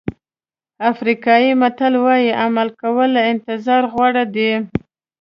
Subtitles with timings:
[0.91, 4.51] افریقایي متل وایي عمل کول له انتظار غوره دي.